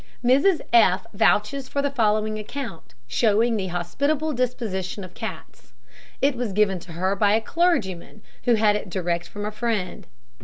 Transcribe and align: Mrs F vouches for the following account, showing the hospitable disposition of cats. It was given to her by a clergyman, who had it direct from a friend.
Mrs 0.25 0.61
F 0.73 1.05
vouches 1.13 1.69
for 1.69 1.83
the 1.83 1.91
following 1.91 2.39
account, 2.39 2.95
showing 3.05 3.55
the 3.55 3.67
hospitable 3.67 4.33
disposition 4.33 5.03
of 5.03 5.13
cats. 5.13 5.73
It 6.23 6.35
was 6.35 6.53
given 6.53 6.79
to 6.79 6.93
her 6.93 7.15
by 7.15 7.33
a 7.33 7.39
clergyman, 7.39 8.23
who 8.45 8.55
had 8.55 8.75
it 8.75 8.89
direct 8.89 9.27
from 9.27 9.45
a 9.45 9.51
friend. 9.51 10.07